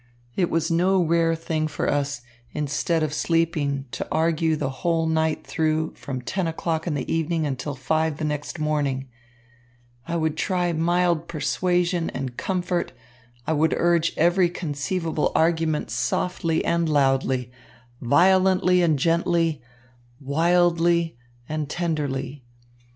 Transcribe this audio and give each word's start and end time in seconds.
It 0.35 0.49
was 0.49 0.71
no 0.71 0.99
rare 1.03 1.35
thing 1.35 1.67
for 1.67 1.87
us, 1.87 2.23
instead 2.53 3.03
of 3.03 3.13
sleeping, 3.13 3.85
to 3.91 4.07
argue 4.11 4.55
the 4.55 4.71
whole 4.81 5.05
night 5.05 5.45
through, 5.45 5.93
from 5.93 6.23
ten 6.23 6.47
o'clock 6.47 6.87
in 6.87 6.95
the 6.95 7.07
evening 7.13 7.45
until 7.45 7.75
five 7.75 8.17
the 8.17 8.23
next 8.25 8.57
morning. 8.57 9.07
I 10.07 10.15
would 10.15 10.37
try 10.37 10.73
mild 10.73 11.27
persuasion 11.27 12.09
and 12.15 12.35
comfort, 12.35 12.93
I 13.45 13.53
would 13.53 13.75
urge 13.77 14.15
every 14.17 14.49
conceivable 14.49 15.31
argument 15.35 15.91
softly 15.91 16.65
and 16.65 16.89
loudly, 16.89 17.51
violently 18.01 18.81
and 18.81 18.97
gently, 18.97 19.61
wildly 20.19 21.15
and 21.47 21.69
tenderly. 21.69 22.43